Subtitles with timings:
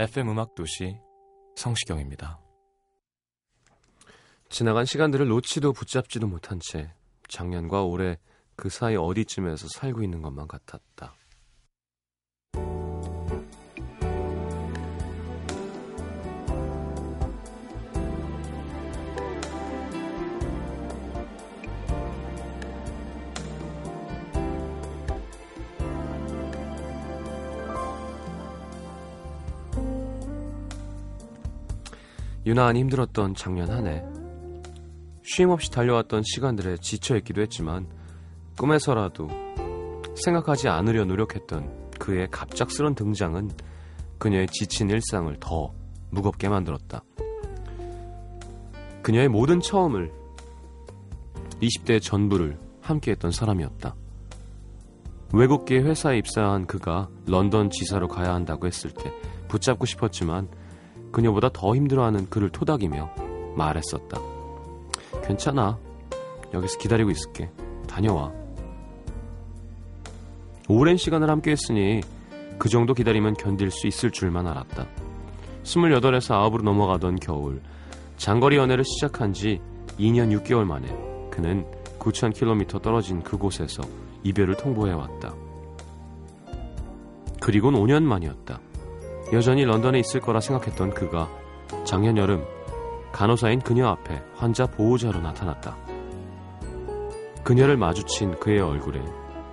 [0.00, 0.96] FM 음악 도시
[1.56, 2.40] 성시경입니다.
[4.48, 6.94] 지나간 시간들을 놓지도 붙잡지도 못한 채
[7.28, 8.16] 작년과 올해
[8.56, 11.19] 그 사이 어디쯤에서 살고 있는 것만 같았다.
[32.50, 34.02] 유난히 힘들었던 작년 한 해.
[35.22, 37.86] 쉼 없이 달려왔던 시간들에 지쳐있기도 했지만
[38.58, 39.28] 꿈에서라도
[40.16, 43.52] 생각하지 않으려 노력했던 그의 갑작스런 등장은
[44.18, 45.72] 그녀의 지친 일상을 더
[46.10, 47.04] 무겁게 만들었다.
[49.04, 50.10] 그녀의 모든 처음을
[51.62, 53.94] 20대의 전부를 함께했던 사람이었다.
[55.32, 59.12] 외국계 회사에 입사한 그가 런던 지사로 가야 한다고 했을 때
[59.46, 60.48] 붙잡고 싶었지만
[61.12, 63.10] 그녀보다 더 힘들어하는 그를 토닥이며
[63.56, 64.20] 말했었다.
[65.24, 65.78] 괜찮아.
[66.52, 67.50] 여기서 기다리고 있을게.
[67.86, 68.32] 다녀와.
[70.68, 72.00] 오랜 시간을 함께 했으니
[72.58, 74.86] 그 정도 기다리면 견딜 수 있을 줄만 알았다.
[75.64, 77.60] 28에서 9으로 넘어가던 겨울,
[78.16, 79.60] 장거리 연애를 시작한 지
[79.98, 80.88] 2년 6개월 만에
[81.30, 81.66] 그는
[81.98, 83.82] 9,000km 떨어진 그곳에서
[84.22, 85.34] 이별을 통보해왔다.
[87.40, 88.60] 그리곤 5년 만이었다.
[89.32, 91.28] 여전히 런던에 있을 거라 생각했던 그가
[91.84, 92.44] 작년 여름
[93.12, 95.76] 간호사인 그녀 앞에 환자 보호자로 나타났다.
[97.42, 99.02] 그녀를 마주친 그의 얼굴에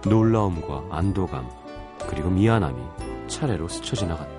[0.08, 1.50] 놀라움과 안도감
[2.10, 2.82] 그리고 미안함이
[3.28, 4.37] 차례로 스쳐 지나갔다.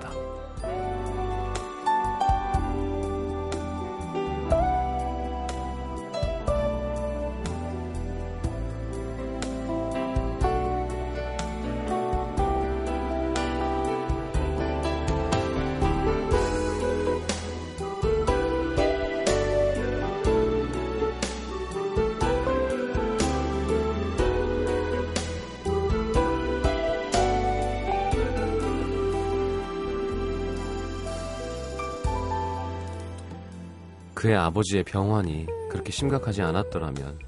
[34.19, 37.19] 그의 아버지의 병환이 그렇게 심각하지 않았더라면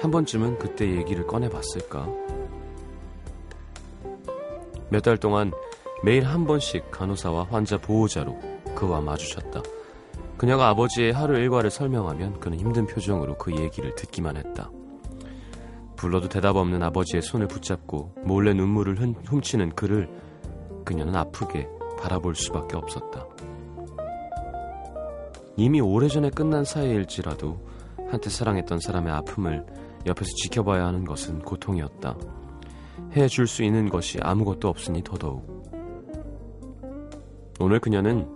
[0.00, 2.06] 한 번쯤은 그때 얘기를 꺼내봤을까?
[4.88, 5.50] 몇 달 동안
[6.04, 8.38] 매일 한 번씩 간호사와 환자 보호자로
[8.76, 9.62] 그와 마주쳤다.
[10.36, 14.70] 그녀가 아버지의 하루 일과를 설명하면 그는 힘든 표정으로 그 얘기를 듣기만 했다.
[15.96, 20.08] 불러도 대답 없는 아버지의 손을 붙잡고 몰래 눈물을 훔- 훔치는 그를
[20.84, 23.26] 그녀는 아프게 바라볼 수밖에 없었다.
[25.56, 27.58] 이미 오래전에 끝난 사이일지라도
[28.10, 29.64] 한때 사랑했던 사람의 아픔을
[30.06, 32.16] 옆에서 지켜봐야 하는 것은 고통이었다.
[33.16, 35.60] 해줄 수 있는 것이 아무것도 없으니 더더욱.
[37.58, 38.26] 오늘 그녀는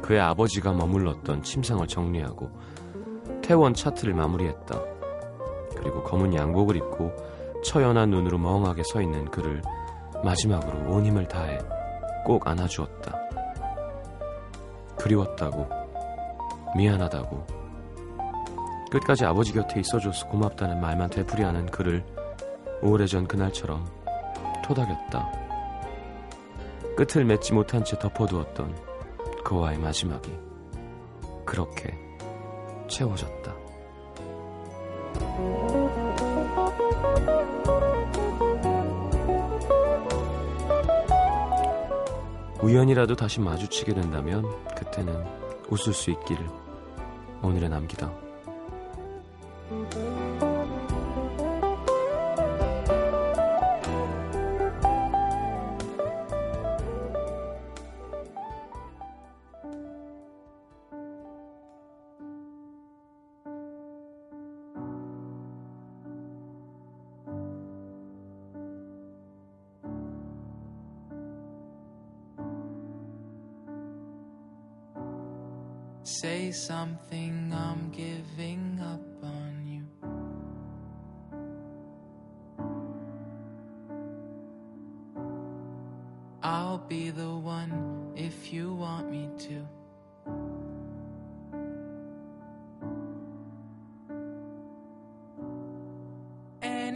[0.00, 2.50] 그의 아버지가 머물렀던 침상을 정리하고
[3.42, 4.80] 퇴원 차트를 마무리했다.
[5.76, 7.12] 그리고 검은 양복을 입고
[7.62, 9.60] 처연한 눈으로 멍하게 서 있는 그를
[10.24, 11.58] 마지막으로 온 힘을 다해
[12.24, 13.25] 꼭 안아주었다.
[15.06, 15.68] 그리웠다고,
[16.76, 17.46] 미안하다고,
[18.90, 22.04] 끝까지 아버지 곁에 있어줘서 고맙다는 말만 되풀이하는 그를
[22.82, 23.86] 오래전 그날처럼
[24.64, 25.30] 토닥였다.
[26.96, 28.74] 끝을 맺지 못한 채 덮어두었던
[29.44, 30.32] 그와의 마지막이
[31.44, 31.96] 그렇게
[32.88, 33.54] 채워졌다.
[42.66, 44.44] 우연이라도 다시 마주치게 된다면
[44.76, 45.24] 그때는
[45.70, 46.44] 웃을 수 있기를
[47.40, 48.25] 오늘의 남기다.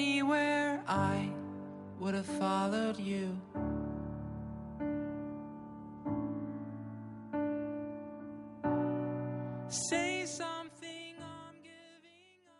[0.00, 1.30] Anywhere I
[2.00, 3.36] would have followed you.
[9.68, 12.56] Say something, I'm giving up.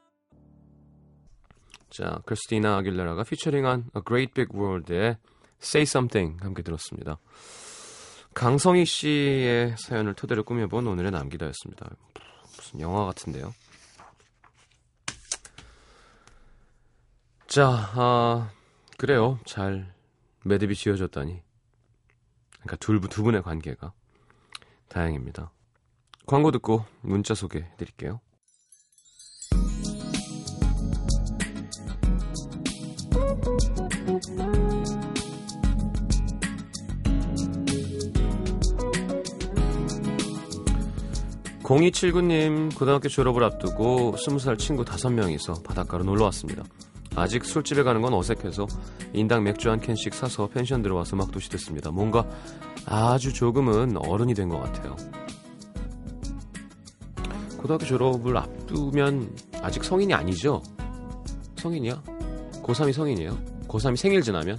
[1.88, 5.16] 자, 크리스티나 아길레라가 피처링한 A Great Big World의
[5.62, 7.16] Say Something 함께 들었습니다.
[8.34, 11.88] 강성희 씨의 사연을 토대로 꾸며본 오늘의 남기다였습니다.
[12.54, 13.54] 무슨 영화 같은데요.
[17.50, 18.48] 자, 아,
[18.96, 19.40] 그래요.
[19.44, 19.92] 잘
[20.44, 21.42] 매듭이 지어졌다니.
[22.60, 23.92] 그러니까 둘, 두 분의 관계가
[24.86, 25.50] 다행입니다.
[26.26, 28.20] 광고 듣고 문자 소개해 드릴게요.
[41.64, 46.62] (0279님) 고등학교 졸업을 앞두고 (20살) 친구 (5 명이서) 바닷가로 놀러 왔습니다
[47.16, 48.66] 아직 술집에 가는 건 어색해서
[49.12, 52.24] 인당 맥주 한 캔씩 사서 펜션 들어와서 음악도시 듣습니다 뭔가
[52.86, 54.96] 아주 조금은 어른이 된 것 같아요
[57.56, 60.62] 고등학교 졸업을 앞두면 아직 성인이 아니죠?
[61.56, 62.02] 성인이야?
[62.62, 63.36] 고3이 성인이에요?
[63.68, 64.56] 고3이 생일 지나면?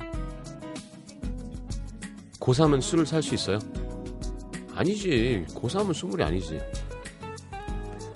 [2.40, 3.58] 고3은 술을 살 수 있어요?
[4.76, 5.46] 아니지.
[5.50, 6.60] 고3은 스물이 아니지.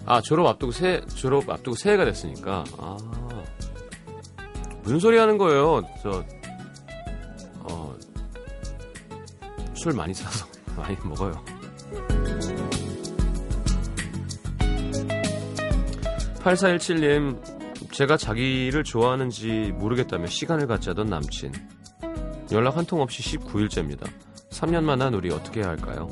[0.06, 2.64] 아, 졸업 앞두고 새, 졸업 앞두고 새해가 됐으니까.
[2.78, 2.98] 아.
[4.86, 5.82] 무슨 소리 하는 거예요?
[6.02, 6.24] 저,
[7.64, 7.96] 어,
[9.74, 10.46] 술 많이 사서
[10.78, 11.44] 많이 먹어요.
[16.44, 21.52] 8417님, 제가 자기를 좋아하는지 모르겠다며 시간을 갖자던 남친.
[22.52, 24.08] 연락 한 통 없이 19일째입니다.
[24.52, 26.08] 3년 만난 우리 어떻게 해야 할까요?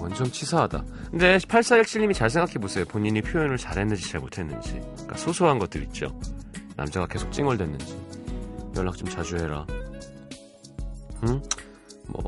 [0.00, 0.84] 완전 치사하다.
[1.10, 2.86] 근데 8417님이 잘 생각해보세요.
[2.86, 4.80] 본인이 표현을 잘했는지 잘 못했는지.
[4.94, 6.18] 그러니까 소소한 것들 있죠.
[6.78, 7.96] 남자가 계속 찡얼댔는지.
[8.76, 9.66] 연락 좀 자주 해라.
[11.24, 11.42] 응?
[12.06, 12.22] 뭐,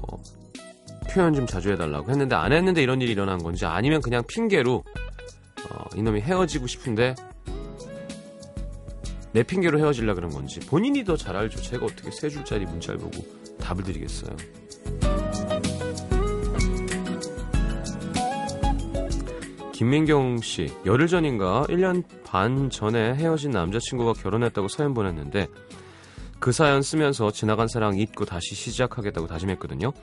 [1.08, 4.82] 표현 좀 자주 해달라고 했는데 안 했는데 이런 일이 일어난 건지 아니면 그냥 핑계로
[5.70, 7.14] 어, 이놈이 헤어지고 싶은데
[9.32, 11.62] 내 핑계로 헤어질라 그런 건지 본인이 더 잘 알죠.
[11.62, 13.24] 제가 어떻게 세 줄짜리 문자를 보고
[13.60, 14.36] 답을 드리겠어요.
[19.80, 25.46] 김민경 씨, 열흘 전인가 1년 반 전에 헤어진 남자친구가 결혼했다고 사연 보냈는데
[26.38, 29.94] 그 사연 쓰면서 지나간 사랑 잊고 다시 시작하겠다고 다짐했거든요.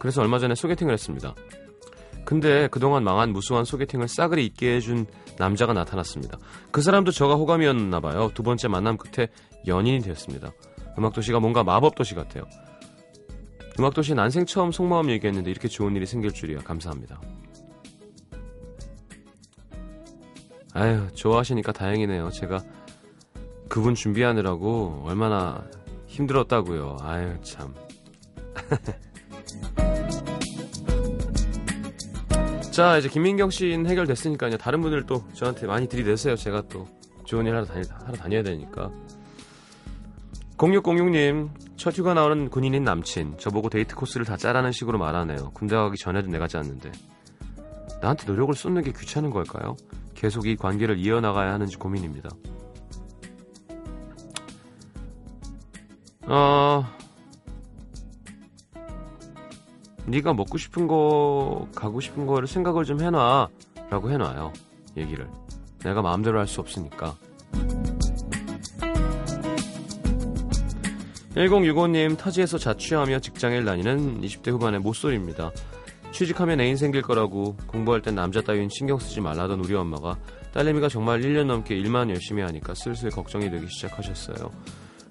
[0.00, 1.36] 그래서 얼마 전에 소개팅을 했습니다.
[2.24, 5.06] 근데 그동안 망한 무수한 소개팅을 싸그리 잊게 해준
[5.38, 6.36] 남자가 나타났습니다.
[6.72, 8.32] 그 사람도 저가 호감이었나 봐요.
[8.34, 9.28] 두 번째 만남 끝에
[9.64, 10.50] 연인이 되었습니다.
[10.98, 12.42] 음악도시가 뭔가 마법도시 같아요.
[13.78, 16.58] 음악도시 난생 처음 속마음 얘기했는데 이렇게 좋은 일이 생길 줄이야.
[16.64, 17.20] 감사합니다.
[20.74, 22.30] 아유, 좋아하시니까 다행이네요.
[22.30, 22.60] 제가
[23.68, 25.64] 그분 준비하느라고 얼마나
[26.06, 26.98] 힘들었다고요.
[27.00, 27.74] 아유, 참.
[32.70, 34.56] 자, 이제 김민경 씨는 해결됐으니까요.
[34.58, 36.36] 다른 분들 또 저한테 많이 들이대세요.
[36.36, 36.86] 제가 또
[37.24, 38.90] 좋은 일 하러, 다니, 하러 다녀야 되니까.
[40.56, 43.38] 0606님, 첫 휴가 나오는 군인인 남친.
[43.38, 45.50] 저보고 데이트 코스를 다 짜라는 식으로 말하네요.
[45.52, 46.92] 군대 가기 전에도 내가 짰는데.
[48.00, 49.76] 나한테 노력을 쏟는 게 귀찮은 걸까요?
[50.20, 52.28] 계속 이 관계를 이어나가야 하는지 고민입니다.
[56.26, 56.84] 어,
[60.04, 63.48] 네가 먹고 싶은 거 가고 싶은 거를 생각을 좀 해놔
[63.88, 64.52] 라고 해놔요
[64.98, 65.26] 얘기를.
[65.78, 67.16] 내가 마음대로 할 수 없으니까.
[71.34, 75.50] 1065님 타지에서 자취하며 직장을 다니는 20대 후반의 모쏠입니다
[76.20, 80.18] 취직하면 애인 생길 거라고 공부할 땐 남자 따윈 신경 쓰지 말라던 우리 엄마가
[80.52, 84.50] 딸내미가 정말 1년 넘게 일만 열심히 하니까 슬슬 걱정이 되기 시작하셨어요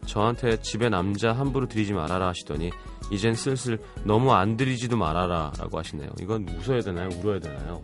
[0.06, 2.70] 저한테 집에 남자 함부로 들이지 말아라 하시더니
[3.10, 6.12] 이젠 슬슬 너무 안 들이지도 말아라 라고 하시네요.
[6.22, 7.10] 이건 웃어야 되나요?
[7.20, 7.82] 울어야 되나요?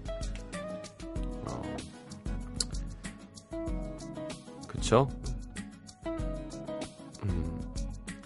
[1.48, 1.62] 어...
[4.68, 5.10] 그쵸?
[7.24, 7.62] 음...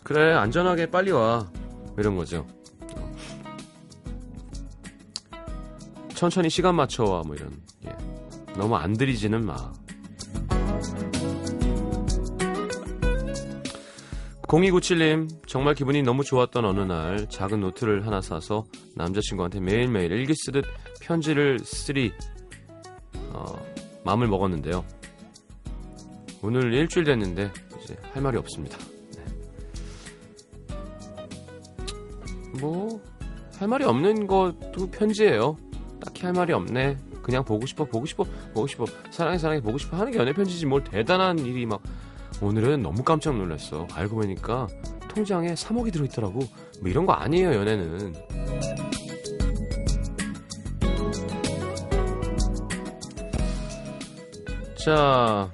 [0.03, 1.49] 그래 안전하게 빨리 와
[1.97, 2.45] 이런 거죠.
[6.19, 7.49] 천천히 시간 맞춰와 뭐 이런
[7.85, 7.95] 예.
[8.57, 9.71] 너무 안 들이지는 마.
[14.41, 18.65] 0297님, 정말 기분이 너무 좋았던 어느 날 작은 노트를 하나 사서
[18.97, 20.65] 남자친구한테 매일매일 일기 쓰듯
[20.99, 23.45] 편지를 쓰리라,
[24.03, 24.83] 마음을 먹었는데요.
[26.41, 27.49] 오늘 일주일 됐는데
[27.81, 28.77] 이제 할 말이 없습니다.
[29.15, 29.23] 네.
[32.59, 33.01] 뭐,
[33.57, 35.68] 할 말이 없는 것도 편지예요.
[36.09, 36.97] 딱히 할 말이 없네.
[37.21, 38.23] 그냥 보고 싶어, 보고 싶어,
[38.53, 38.85] 보고 싶어.
[39.11, 41.81] 사랑해, 사랑해, 보고 싶어 하는 게 연애 편지지 뭘 대단한 일이 막
[42.41, 43.87] 오늘은 너무 깜짝 놀랐어.
[43.93, 44.67] 알고 보니까
[45.09, 46.39] 통장에 3억이 들어있더라고.
[46.81, 48.13] 뭐 이런 거 아니에요, 연애는.
[54.83, 55.51] 자,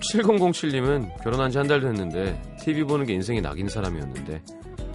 [0.00, 4.42] 7007님은 결혼한 지 한 달 됐는데 TV 보는 게 인생이 낙인 사람이었는데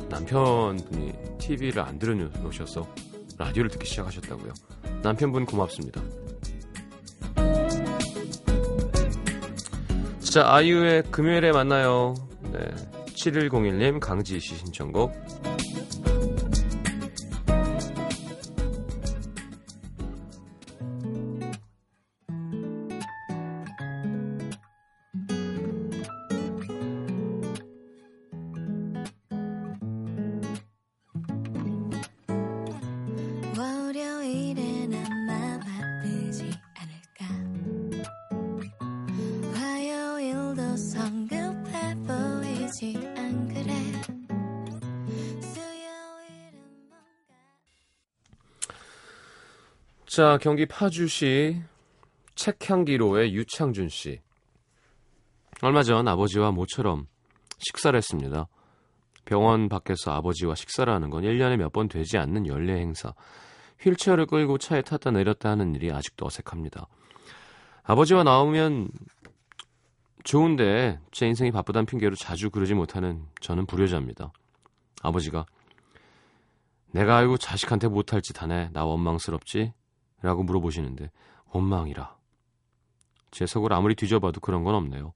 [0.09, 2.87] 남편분이 TV를 안 들여놓으셔서
[3.37, 4.51] 라디오를 듣기 시작하셨다고요.
[5.01, 6.01] 남편분 고맙습니다.
[10.19, 12.13] 자, 아이유의 금요일에 만나요.
[12.53, 12.59] 네.
[13.07, 15.11] 7101님 강지희 씨 신청곡.
[50.19, 51.61] 자, 경기 파주시
[52.35, 54.19] 책향기로의 유창준 씨.
[55.61, 57.07] 얼마 전 아버지와 모처럼
[57.57, 58.49] 식사를 했습니다.
[59.23, 63.13] 병원 밖에서 아버지와 식사를 하는 건 1년에 몇 번 되지 않는 연례 행사.
[63.79, 66.87] 휠체어를 끌고 차에 탔다 내렸다 하는 일이 아직도 어색합니다.
[67.83, 68.89] 아버지와 나오면
[70.25, 74.33] 좋은데 제 인생이 바쁘단 핑계로 자주 그러지 못하는 저는 불효자입니다.
[75.01, 75.45] 아버지가
[76.91, 78.71] 내가 알고 자식한테 못할 짓 하네.
[78.73, 79.71] 나 원망스럽지?
[80.21, 81.11] 라고 물어보시는데
[81.51, 82.15] 원망이라.
[83.31, 85.13] 제 속을 아무리 뒤져봐도 그런 건 없네요.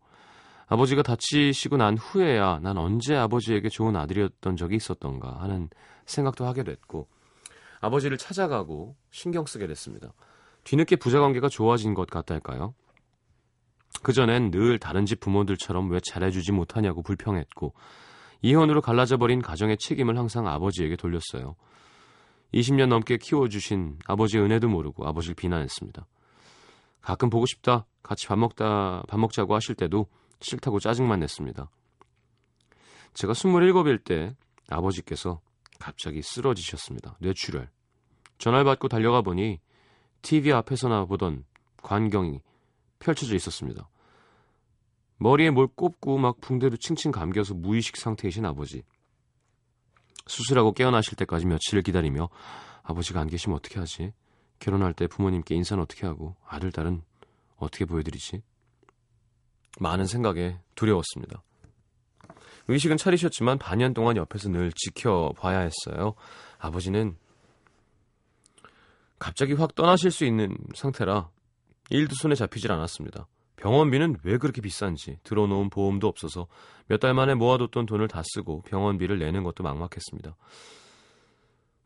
[0.67, 5.69] 아버지가 다치시고 난 후에야 난 언제 아버지에게 좋은 아들이었던 적이 있었던가 하는
[6.05, 7.07] 생각도 하게 됐고
[7.81, 10.13] 아버지를 찾아가고 신경 쓰게 됐습니다.
[10.63, 12.74] 뒤늦게 부자 관계가 좋아진 것 같달까요?
[14.01, 17.74] 그전엔 늘 다른 집 부모들처럼 왜 잘해주지 못하냐고 불평했고
[18.41, 21.55] 이혼으로 갈라져 버린 가정의 책임을 항상 아버지에게 돌렸어요.
[22.53, 26.05] 20년 넘게 키워주신 아버지의 은혜도 모르고 아버지를 비난했습니다.
[27.01, 30.07] 가끔 보고 싶다, 같이 밥 먹다, 밥 먹자고 하실 때도
[30.39, 31.69] 싫다고 짜증만 냈습니다.
[33.13, 34.36] 제가 27일 때
[34.69, 35.41] 아버지께서
[35.79, 37.17] 갑자기 쓰러지셨습니다.
[37.19, 37.69] 뇌출혈.
[38.38, 39.60] 전화를 받고 달려가 보니
[40.22, 41.45] TV 앞에서나 보던
[41.81, 42.39] 광경이
[43.00, 43.89] 펼쳐져 있었습니다.
[45.17, 48.83] 머리에 뭘 꼽고 막 붕대로 칭칭 감겨서 무의식 상태이신 아버지.
[50.27, 52.30] 수술하고 깨어나실 때까지 며칠을 기다리며
[52.84, 54.13] 아버지가 안 계시면 어떻게 하지?
[54.60, 57.01] 결혼할 때 부모님께 인사는 어떻게 하고 아들, 딸은
[57.58, 58.42] 어떻게 보여드리지?
[59.80, 61.44] 많은 생각에 두려웠습니다.
[62.68, 66.13] 의식은 차리셨지만 반년 동안 옆에서 늘 지켜봐야 했어요.
[66.60, 67.18] 아버지는
[69.20, 71.30] 갑자기 확 떠나실 수 있는 상태라
[71.89, 73.27] 일도 손에 잡히질 않았습니다.
[73.63, 76.48] 병원비는 왜 그렇게 비싼지 들어놓은 보험도 없어서
[76.88, 80.36] 몇 달 만에 모아뒀던 돈을 다 쓰고 병원비를 내는 것도 막막했습니다.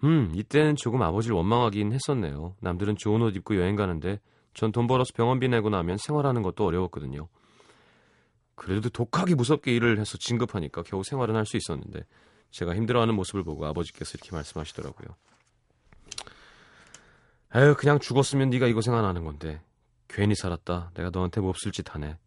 [0.03, 2.55] 음, 이때는 조금 아버지를 원망하긴 했었네요.
[2.61, 4.19] 남들은 좋은 옷 입고 여행 가는데
[4.55, 7.27] 전 돈 벌어서 병원비 내고 나면 생활하는 것도 어려웠거든요.
[8.55, 12.05] 그래도 독하게 무섭게 일을 해서 진급하니까 겨우 생활은 할 수 있었는데
[12.49, 15.15] 제가 힘들어하는 모습을 보고 아버지께서 이렇게 말씀하시더라고요.
[17.53, 19.61] 에휴 그냥 죽었으면 네가 이거 생각나는 건데
[20.07, 20.91] 괜히 살았다.
[20.93, 22.17] 내가 너한테 몹쓸 짓 하네.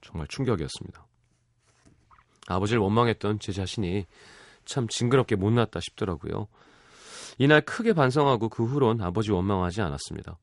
[0.00, 1.06] 정말 충격이었습니다.
[2.48, 4.06] 아버지를 원망했던 제 자신이
[4.64, 6.48] 참 징그럽게 못났다 싶더라고요.
[7.38, 10.38] 이날 크게 반성하고 그 후론 아버지 원망하지 않았습니다.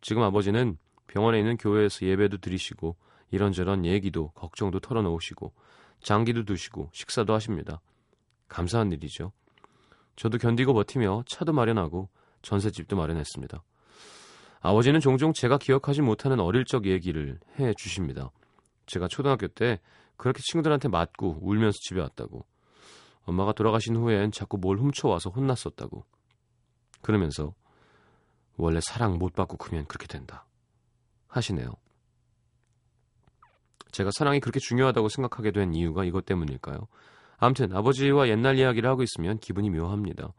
[0.00, 2.96] 지금 아버지는 병원에 있는 교회에서 예배도 드리시고
[3.30, 5.52] 이런저런 얘기도 걱정도 털어놓으시고
[6.02, 7.80] 장기도 두시고 식사도 하십니다.
[8.48, 9.32] 감사한 일이죠.
[10.16, 12.08] 저도 견디고 버티며 차도 마련하고
[12.42, 13.62] 전셋집도 마련했습니다.
[14.60, 18.30] 아버지는 종종 제가 기억하지 못하는 어릴 적 얘기를 해 주십니다.
[18.86, 19.80] 제가 초등학교 때
[20.16, 22.44] 그렇게 친구들한테 맞고 울면서 집에 왔다고.
[23.24, 26.04] 엄마가 돌아가신 후엔 자꾸 뭘 훔쳐와서 혼났었다고.
[27.00, 27.54] 그러면서
[28.56, 30.44] 원래 사랑 못 받고 크면 그렇게 된다.
[31.28, 31.72] 하시네요.
[33.92, 36.86] 제가 사랑이 그렇게 중요하다고 생각하게 된 이유가 이것 때문일까요?
[37.38, 40.32] 아무튼 아버지와 옛날 이야기를 하고 있으면 기분이 묘합니다.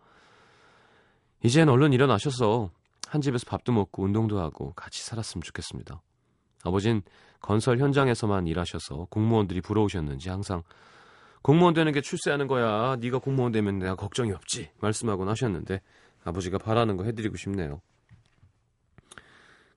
[1.43, 2.69] 이젠 얼른 일어나셔서
[3.11, 6.01] 한 집에서 밥도 먹고 운동도 하고 같이 살았으면 좋겠습니다.
[6.63, 7.01] 아버진
[7.41, 10.63] 건설 현장에서만 일하셔서 공무원들이 부러우셨는지 항상
[11.41, 12.95] 공무원 되는 게 출세하는 거야.
[13.01, 14.71] 네가 공무원 되면 내가 걱정이 없지.
[14.79, 15.81] 말씀하곤 하셨는데
[16.23, 17.81] 아버지가 바라는 거 해드리고 싶네요.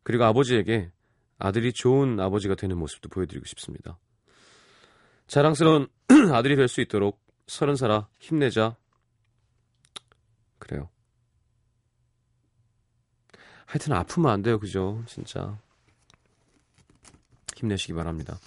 [0.04, 0.92] 그리고 아버지에게
[1.40, 3.98] 아들이 좋은 아버지가 되는 모습도 보여드리고 싶습니다.
[5.26, 5.88] 자랑스러운
[6.32, 8.76] 아들이 될 수 있도록 서른 살아 힘내자.
[10.60, 10.88] 그래요.
[13.66, 15.02] 하여튼 아프면 안 돼요, 그죠?
[15.06, 15.58] 진짜.
[17.56, 18.38] 힘내시기 바랍니다.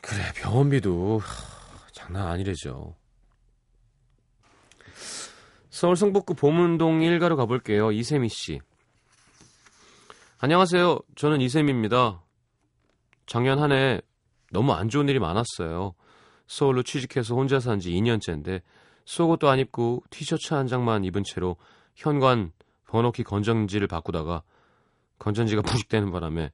[0.00, 2.94] 그래, 병원비도 하, 장난 아니래죠.
[5.70, 7.92] 서울 성북구 보문동 일가로 가볼게요.
[7.92, 8.60] 이세미 씨.
[10.38, 10.98] 안녕하세요.
[11.16, 12.22] 저는 이세미입니다.
[13.26, 14.00] 작년 한 해
[14.50, 15.94] 너무 안 좋은 일이 많았어요.
[16.46, 18.60] 서울로 취직해서 혼자 산 지 2년째인데
[19.04, 21.56] 속옷도 안 입고 티셔츠 한 장만 입은 채로
[21.94, 22.52] 현관
[22.86, 24.42] 번호키 건전지를 바꾸다가
[25.18, 26.52] 건전지가 부식되는 바람에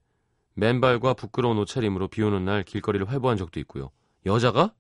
[0.55, 3.91] 맨발과 부끄러운 옷차림으로 비 오는 날 길거리를 활보한 적도 있고요.
[4.27, 4.75] 여자가?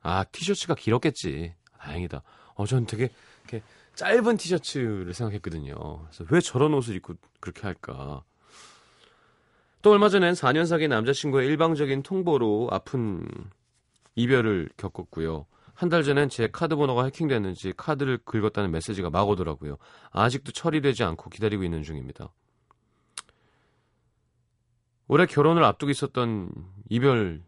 [0.00, 1.54] 아, 티셔츠가 길었겠지.
[1.78, 2.22] 다행이다.
[2.54, 3.10] 어, 전 되게
[3.44, 3.62] 이렇게
[3.94, 5.74] 짧은 티셔츠를 생각했거든요.
[5.74, 8.22] 그래서 왜 저런 옷을 입고 그렇게 할까?
[9.82, 13.26] 또 얼마 전엔 4년 사귄 남자친구의 일방적인 통보로 아픈
[14.16, 15.46] 이별을 겪었고요.
[15.78, 19.76] 한 달 전엔 제 카드 번호가 해킹됐는지 카드를 긁었다는 메시지가 막 오더라고요.
[20.10, 22.32] 아직도 처리되지 않고 기다리고 있는 중입니다.
[25.06, 26.50] 올해 결혼을 앞두고 있었던
[26.90, 27.46] 이별이니까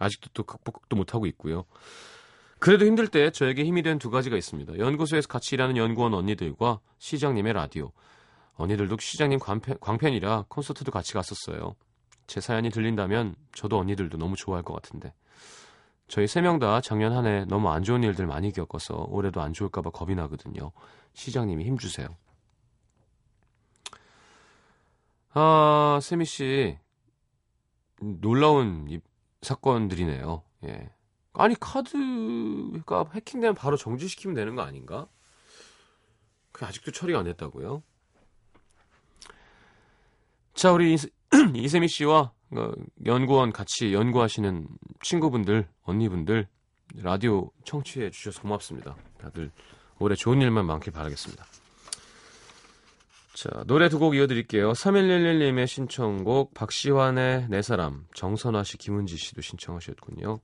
[0.00, 1.64] 아직도 또 극복도 못하고 있고요.
[2.58, 4.78] 그래도 힘들 때 저에게 힘이 된 두 가지가 있습니다.
[4.78, 7.92] 연구소에서 같이 일하는 연구원 언니들과 시장님의 라디오.
[8.54, 11.76] 언니들도 시장님 광팬, 광팬이라 콘서트도 같이 갔었어요.
[12.26, 15.14] 제 사연이 들린다면 저도 언니들도 너무 좋아할 것 같은데.
[16.08, 19.52] 저희 세 명 다 작년 한 해 너무 안 좋은 일들 많이 겪어서 올해도 안
[19.52, 20.72] 좋을까봐 겁이 나거든요.
[21.14, 22.08] 시장님이 힘주세요.
[25.32, 26.78] 아, 세미 씨.
[28.00, 29.00] 놀라운 이
[29.42, 30.42] 사건들이네요.
[30.66, 30.90] 예.
[31.32, 35.08] 아니, 카드가 해킹되면 바로 정지시키면 되는 거 아닌가?
[36.52, 37.82] 그 아직도 처리가 안 됐다고요?
[40.54, 41.10] 자, 우리 이세-
[41.56, 42.70] 이세미 씨와 어,
[43.06, 44.68] 연구원 같이 연구하시는
[45.02, 46.46] 친구분들, 언니분들
[46.96, 48.96] 라디오 청취해 주셔서 고맙습니다.
[49.18, 49.50] 다들
[49.98, 51.44] 올해 좋은 일만 많길 바라겠습니다.
[53.34, 54.72] 자, 노래 두 곡 이어드릴게요.
[54.72, 60.38] 3111님의 신청곡 박시환의 내 사람, 정선화 씨, 김은지 씨도 신청하셨군요.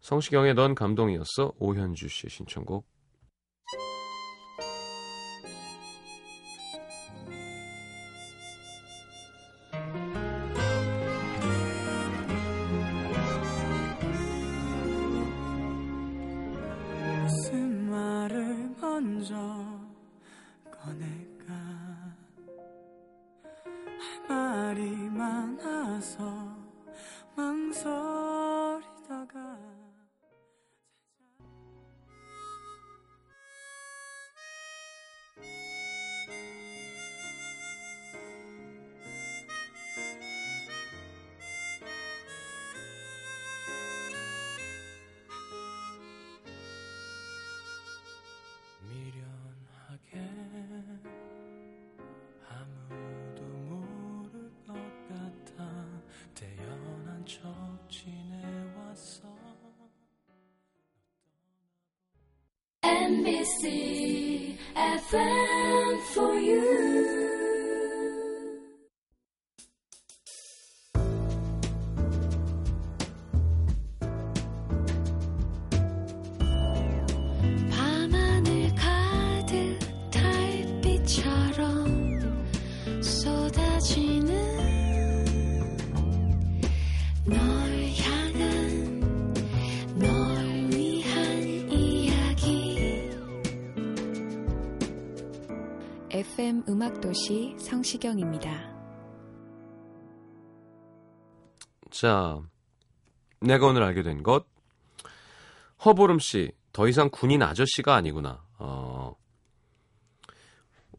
[0.00, 2.86] 성시경의 넌 감동이었어, 오현주 씨의 신청곡.
[63.08, 67.27] NBC FM for you.
[96.38, 98.48] FM 음악도시 성시경입니다.
[101.90, 102.40] 자,
[103.40, 104.46] 내가 오늘 알게 된 것.
[105.84, 108.44] 허보름 씨, 더 이상 군인 아저씨가 아니구나.
[108.60, 109.16] 어,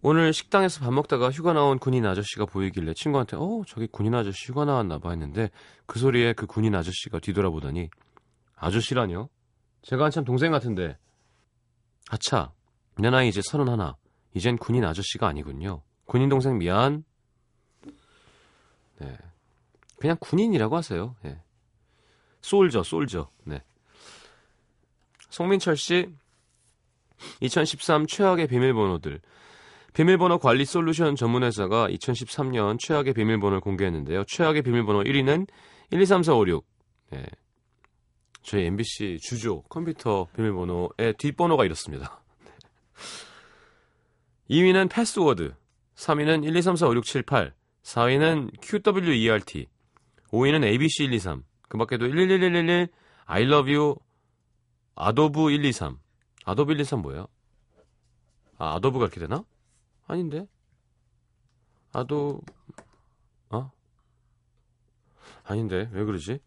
[0.01, 4.65] 오늘 식당에서 밥 먹다가 휴가 나온 군인 아저씨가 보이길래 친구한테, 어, 저기 군인 아저씨 휴가
[4.65, 5.51] 나왔나 봐 했는데,
[5.85, 7.89] 그 소리에 그 군인 아저씨가 뒤돌아보더니,
[8.57, 9.29] 아저씨라뇨?
[9.83, 10.97] 제가 한참 동생 같은데,
[12.09, 12.51] 아차,
[12.97, 13.95] 내 나이 이제 서른 하나.
[14.33, 15.81] 이젠 군인 아저씨가 아니군요.
[16.05, 17.03] 군인 동생 미안.
[18.99, 19.17] 네.
[19.97, 21.15] 그냥 군인이라고 하세요.
[21.25, 21.39] 예.
[22.41, 23.29] 솔저, 솔저.
[23.43, 23.61] 네.
[25.29, 26.09] 송민철 씨,
[27.41, 29.21] 2013 최악의 비밀번호들.
[29.93, 34.23] 비밀번호 관리 솔루션 전문 회사가 2013년 최악의 비밀번호를 공개했는데요.
[34.25, 35.47] 최악의 비밀번호 1위는
[35.91, 36.65] 123456.
[37.11, 37.25] 네.
[38.41, 42.21] 저희 MBC 주조 컴퓨터 비밀번호의 뒷번호가 이렇습니다.
[44.49, 45.53] 2위는 패스워드,
[45.95, 49.67] 3위는 12345678, 4위는 QWERT,
[50.31, 52.87] 5위는 ABC123, 그 밖에도 11111,
[53.25, 53.95] I love you,
[54.95, 55.99] 아도브 123.
[56.45, 57.27] 아도브 123 뭐예요?
[58.57, 59.43] 아, 아도브가 이렇게 되나?
[60.07, 60.47] 아닌데?
[61.93, 62.41] 아도,
[63.49, 63.71] 어?
[65.45, 66.39] 아닌데, 왜 그러지?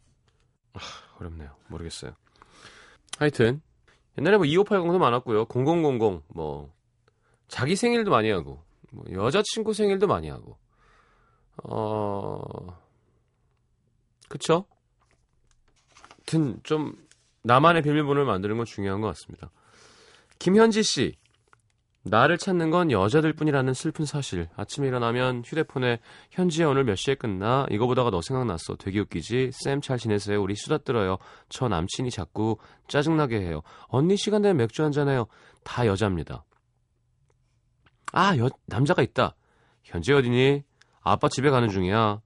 [0.75, 0.81] 아,
[1.21, 1.55] 어렵네요.
[1.69, 2.15] 모르겠어요.
[3.19, 3.63] 하여튼,
[4.19, 5.47] 옛날에 뭐 2580도 많았고요.
[5.47, 6.75] 0000, 뭐,
[7.53, 8.63] 자기 생일도 많이 하고,
[8.93, 10.57] 뭐 여자친구 생일도 많이 하고,
[11.65, 12.41] 어,
[14.31, 14.65] 그쵸?
[16.17, 16.95] 하여튼 좀
[17.43, 19.51] 나만의 비밀번호를 만드는 건 중요한 것 같습니다.
[20.39, 21.15] 김현지 씨.
[22.05, 24.49] 나를 찾는 건 여자들 뿐이라는 슬픈 사실.
[24.57, 27.67] 아침에 일어나면 휴대폰에 현지야 오늘 몇 시에 끝나?
[27.71, 28.77] 이거 보다가 너 생각났어.
[28.77, 29.51] 되게 웃기지?
[29.53, 30.43] 쌤 잘 지내세요?
[30.43, 31.19] 우리 수다 떨어요.
[31.51, 32.57] 저 남친이 자꾸
[32.89, 33.61] 짜증나게 해요.
[33.89, 35.27] 언니 시간 되면 맥주 한잔 해요.
[35.65, 36.45] 다 여자입니다.
[38.13, 39.35] 아, 여, 남자가 있다.
[39.83, 40.63] 현지 어디니?
[41.01, 42.21] 아빠 집에 가는 중이야.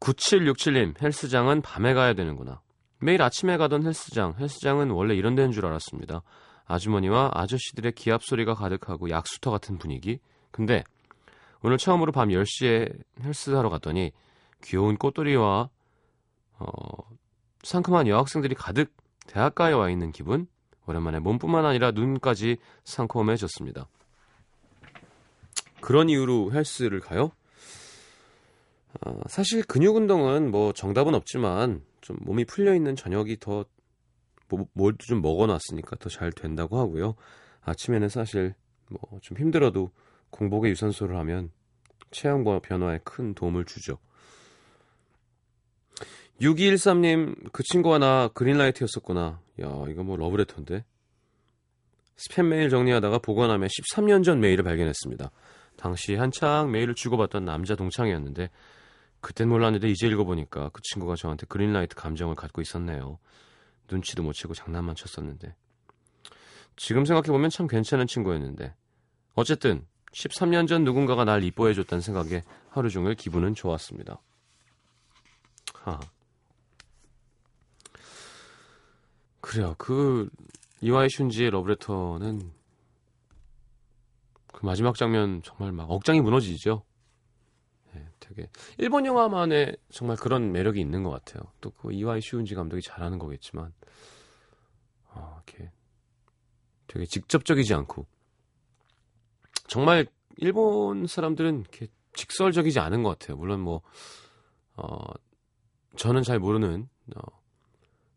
[0.00, 2.60] 9767님, 헬스장은 밤에 가야 되는구나.
[2.98, 6.22] 매일 아침에 가던 헬스장, 헬스장은 원래 이런 데인 줄 알았습니다.
[6.66, 10.18] 아주머니와 아저씨들의 기합 소리가 가득하고 약수터 같은 분위기.
[10.50, 10.82] 근데
[11.62, 14.12] 오늘 처음으로 밤 10시에 헬스하러 갔더니
[14.62, 15.68] 귀여운 꽃돌이와
[16.58, 16.66] 어,
[17.62, 18.94] 상큼한 여학생들이 가득
[19.26, 20.46] 대학가에 와 있는 기분.
[20.86, 23.88] 오랜만에 몸뿐만 아니라 눈까지 상콤해졌습니다.
[25.80, 27.32] 그런 이유로 헬스를 가요?
[29.04, 33.64] 어, 사실 근육 운동은 뭐 정답은 없지만 좀 몸이 풀려 있는 저녁이 더
[34.48, 37.14] 뭐, 뭘도 좀 먹어놨으니까 더 잘 된다고 하고요.
[37.62, 38.54] 아침에는 사실
[38.88, 39.90] 뭐 좀 힘들어도
[40.30, 41.50] 공복에 유산소를 하면
[42.10, 43.98] 체형 변화에 큰 도움을 주죠.
[46.40, 49.40] 6213님, 그 친구와 나 그린라이트였었구나.
[49.62, 50.84] 야, 이거 뭐 러브레터인데.
[52.16, 55.30] 스팸 메일 정리하다가 보관함에 13년 전 메일을 발견했습니다.
[55.76, 58.50] 당시 한창 메일을 주고받던 남자 동창이었는데
[59.20, 63.18] 그땐 몰랐는데 이제 읽어보니까 그 친구가 저한테 그린라이트 감정을 갖고 있었네요.
[63.90, 65.54] 눈치도 못 채고 장난만 쳤었는데.
[66.76, 68.74] 지금 생각해보면 참 괜찮은 친구였는데.
[69.34, 74.20] 어쨌든 13년 전 누군가가 날 이뻐해줬다는 생각에 하루 종일 기분은 좋았습니다.
[75.74, 76.00] 하.
[79.44, 79.74] 그래요.
[79.76, 80.30] 그
[80.80, 82.50] 이와이 슌지의 러브레터는
[84.54, 86.82] 그 마지막 장면 정말 막 억장이 무너지죠.
[87.92, 91.42] 네, 되게 일본 영화만의 정말 그런 매력이 있는 것 같아요.
[91.60, 93.74] 또 그 이와이 슈운지 감독이 잘하는 거겠지만
[95.10, 95.70] 어, 이렇게
[96.86, 98.06] 되게 직접적이지 않고
[99.66, 100.06] 정말
[100.38, 103.36] 일본 사람들은 이렇게 직설적이지 않은 것 같아요.
[103.36, 103.82] 물론 뭐
[104.76, 104.96] 어,
[105.96, 107.20] 저는 잘 모르는 어,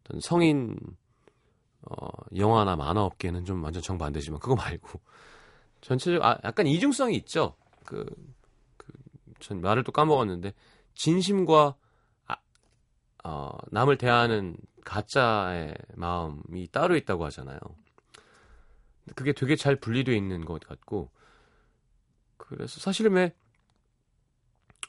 [0.06, 0.78] 어떤 성인
[1.90, 5.00] 어, 영화나 만화 업계는 좀 완전 정반대지만 그거 말고
[5.82, 7.56] 전체적 아 약간 이중성이 있죠.
[7.86, 8.06] 그,
[8.76, 8.92] 그,
[9.40, 10.54] 전 말을 또 까먹었는데
[10.96, 11.76] 진심과
[12.28, 12.36] 아,
[13.24, 17.60] 어, 남을 대하는 가짜의 마음이 따로 있다고 하잖아요.
[19.16, 21.10] 그게 되게 잘 분리되어 있는 것 같고
[22.38, 23.34] 그래서 사실은 왜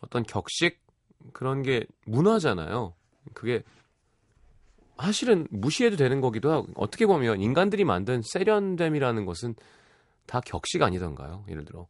[0.00, 0.80] 어떤 격식
[1.32, 2.94] 그런 게 문화잖아요.
[3.34, 3.62] 그게
[5.00, 9.54] 사실은 무시해도 되는 거기도 하고 어떻게 보면 인간들이 만든 세련됨이라는 것은
[10.26, 11.44] 다 격식 아니던가요?
[11.48, 11.86] 예를 들어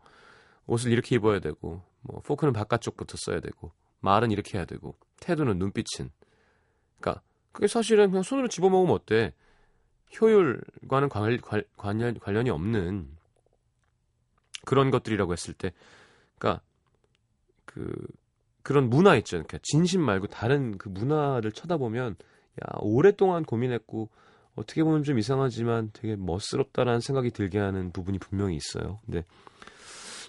[0.67, 6.11] 옷을 이렇게 입어야 되고 뭐 포크는 바깥쪽부터 써야 되고 말은 이렇게 해야 되고 태도는 눈빛은
[7.01, 9.35] 그러니까 그게 사실은 그냥 손으로 집어먹으면 어때?
[10.21, 13.09] 효율과는 관, 관, 관련, 관련이 없는
[14.65, 15.73] 그런 것들이라고 했을 때
[16.39, 16.63] 그러니까
[17.65, 17.91] 그
[18.63, 19.37] 그런 문화 있죠.
[19.39, 22.17] 그러니까 진심 말고 다른 그 문화를 쳐다보면
[22.59, 24.09] 야, 오랫동안 고민했고
[24.57, 28.99] 어떻게 보면 좀 이상하지만 되게 멋스럽다라는 생각이 들게 하는 부분이 분명히 있어요.
[29.05, 29.25] 근데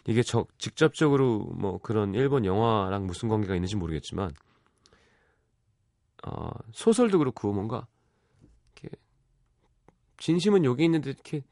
[0.07, 4.31] 이게 저, 직접적으로 뭐 그런 일본 영화랑 무슨 관계가 있는지 모르겠지만
[6.25, 7.87] 어, 소설도 그렇고 뭔가
[8.75, 8.95] 이렇게
[10.17, 11.43] 진심은 여기 있는데 이렇게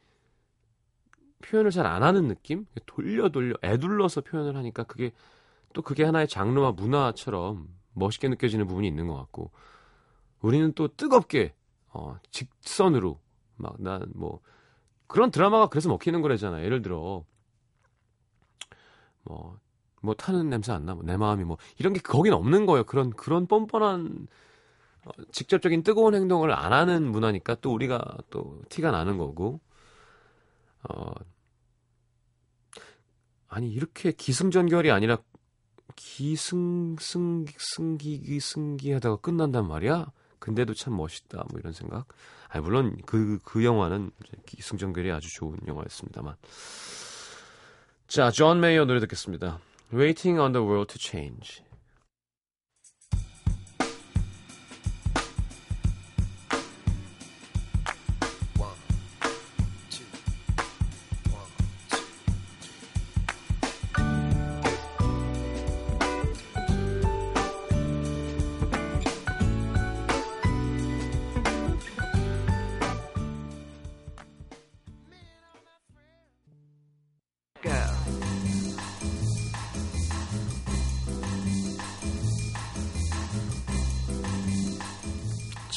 [1.42, 2.66] 표현을 잘 안 하는 느낌?
[2.86, 5.12] 돌려 돌려 애둘러서 표현을 하니까 그게
[5.74, 9.52] 또 그게 하나의 장르와 문화처럼 멋있게 느껴지는 부분이 있는 것 같고
[10.41, 11.54] 우리는 또 뜨겁게
[11.89, 13.19] 어, 직선으로
[13.58, 14.41] 막 난 뭐
[15.08, 16.63] 그런 드라마가 그래서 먹히는 거래잖아.
[16.63, 17.26] 예를 들어
[19.23, 20.93] 뭐뭐 타는 냄새 안 나?
[20.95, 22.84] 뭐내 마음이 뭐 이런 게 거긴 없는 거예요.
[22.86, 24.28] 그런 그런 뻔뻔한
[25.06, 29.62] 어, 직접적인 뜨거운 행동을 안 하는 문화니까 또 우리가 또 티가 나는 거고
[30.89, 31.28] 어
[33.47, 35.17] 아니 이렇게 기승전결이 아니라
[35.95, 40.12] 기승승 승기기 승기하다가 끝난단 말이야.
[40.39, 41.45] 근데도 참 멋있다.
[41.50, 42.08] 뭐 이런 생각.
[42.50, 44.12] 아 물론 그그 영화는
[44.45, 46.36] 기승전결이 아주 좋은 영화였습니다만.
[48.08, 49.60] 자, 존 메이어 노래 듣겠습니다.
[49.93, 51.66] Waiting on the World to Change.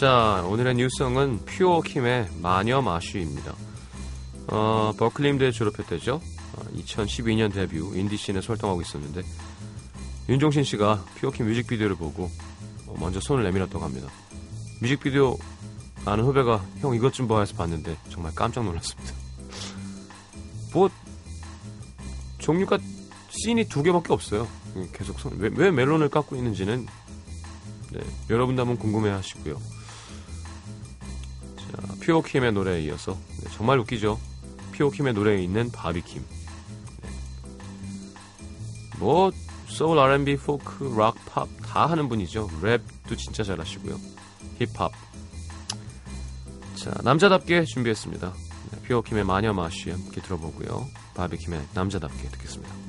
[0.01, 3.55] 자, 오늘의 new song은 퓨어킴의 마녀 마쉬입니다.
[4.47, 6.15] 어, 음대 졸업했대죠.
[6.15, 9.21] 어, 2012년 데뷔 인디씬에서 활동하고 있었는데
[10.31, 12.31] 윤종신 씨가 퓨어킴 뮤직비디오를 보고
[12.87, 14.09] 어, 먼저 손을 내밀었다고 합니다.
[14.81, 15.37] 뮤직비디오
[16.07, 19.13] 아는 후배가 형 이것 좀 봐 해서 봤는데 정말 깜짝 놀랐습니다.
[20.73, 20.89] 뭐
[22.39, 22.79] 종류가
[23.29, 24.49] 씬이 두 개밖에 없어요.
[24.95, 26.87] 계속 손, 왜, 왜 멜론을 깎고 있는지는
[27.93, 29.80] 네, 여러분도 한번 궁금해 하시고요.
[32.11, 34.18] 자, 퓨어킴의 노래에 이어서 네, 정말 웃기죠.
[34.73, 36.25] 퓨어킴의 노래에 있는 바비킴.
[37.03, 37.09] 네.
[38.99, 39.31] 뭐
[39.68, 42.49] 소울, R&B, 포크, 락, 팝 다 하는 분이죠.
[42.61, 43.96] 랩도 진짜 잘하시고요.
[44.59, 44.90] 힙합.
[46.75, 48.33] 자, 남자답게 준비했습니다.
[48.73, 50.88] 네, 퓨어킴의 마녀 마쉬 함께 들어보고요.
[51.14, 52.80] 바비킴의 남자답게 듣겠습니다.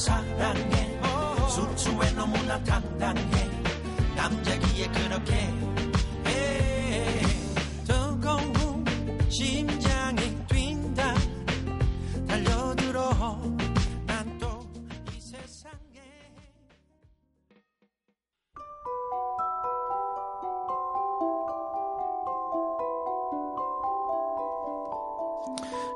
[0.00, 0.98] 사랑해
[1.50, 3.29] 수초에 너무나 당당해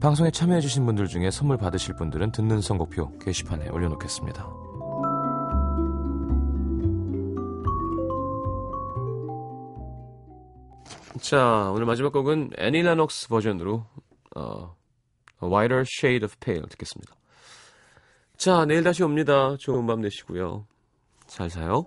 [0.00, 4.46] 방송에 참여해주신 분들 중에 선물 받으실 분들은 듣는 선곡표 게시판에 올려놓겠습니다.
[11.20, 13.86] 자, 오늘 마지막 곡은 애니 레녹스 버전으로
[14.36, 14.76] 어,
[15.42, 17.14] A Whiter Shade of Pale 듣겠습니다.
[18.36, 19.56] 자, 내일 다시 옵니다.
[19.58, 20.66] 좋은 밤 되시고요.
[21.26, 21.86] 잘 자요.